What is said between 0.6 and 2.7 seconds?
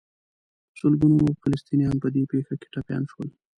په سلګونو نور فلسطینیان په دې پېښه کې